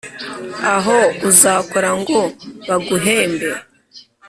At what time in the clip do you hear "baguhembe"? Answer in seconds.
2.67-3.49